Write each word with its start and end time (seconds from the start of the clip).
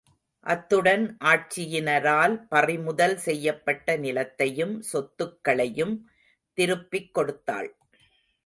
அத்துடன் 0.45 1.17
ஆட்சியினரால் 1.19 2.47
பறிமுதல் 2.49 3.15
செய்யப்பட்ட 3.17 3.97
நிலத்தையும், 3.97 4.81
சொத்துக்களையும் 4.91 5.95
திருப்பிக் 6.57 7.13
கொடுத்தாள். 7.13 7.69